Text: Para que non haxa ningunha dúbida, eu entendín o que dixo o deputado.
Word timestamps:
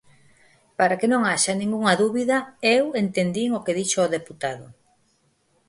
Para 0.79 0.97
que 0.99 1.07
non 1.11 1.21
haxa 1.29 1.53
ningunha 1.59 1.93
dúbida, 2.03 2.37
eu 2.77 2.83
entendín 3.03 3.49
o 3.57 3.63
que 3.65 3.77
dixo 3.79 3.99
o 4.05 4.11
deputado. 4.17 4.65